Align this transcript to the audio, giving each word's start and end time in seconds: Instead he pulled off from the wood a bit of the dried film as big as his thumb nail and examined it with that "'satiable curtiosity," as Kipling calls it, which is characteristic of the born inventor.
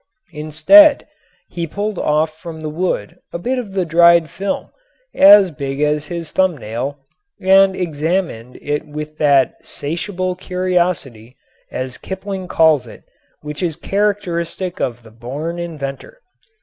Instead 0.33 1.05
he 1.49 1.67
pulled 1.67 1.99
off 1.99 2.35
from 2.35 2.59
the 2.61 2.69
wood 2.69 3.19
a 3.31 3.37
bit 3.37 3.59
of 3.59 3.73
the 3.73 3.85
dried 3.85 4.31
film 4.31 4.71
as 5.13 5.51
big 5.51 5.79
as 5.79 6.07
his 6.07 6.31
thumb 6.31 6.57
nail 6.57 6.97
and 7.39 7.75
examined 7.75 8.57
it 8.63 8.83
with 8.87 9.19
that 9.19 9.63
"'satiable 9.63 10.35
curtiosity," 10.35 11.37
as 11.71 11.99
Kipling 11.99 12.47
calls 12.47 12.87
it, 12.87 13.03
which 13.41 13.61
is 13.61 13.75
characteristic 13.75 14.79
of 14.81 15.03
the 15.03 15.11
born 15.11 15.59
inventor. 15.59 16.17